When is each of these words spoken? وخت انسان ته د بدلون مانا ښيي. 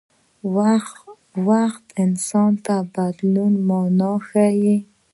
وخت 1.47 1.85
انسان 2.03 2.51
ته 2.65 2.75
د 2.83 2.87
بدلون 2.93 3.53
مانا 3.67 4.11
ښيي. 4.27 4.77